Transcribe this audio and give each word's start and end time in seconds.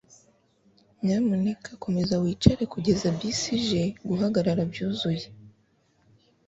nyamuneka 1.05 1.69
komeza 1.83 2.13
wicare 2.23 2.63
kugeza 2.73 3.07
bisi 3.17 3.49
ije 3.59 3.81
guhagarara 4.07 4.61
byuzuye 4.71 5.25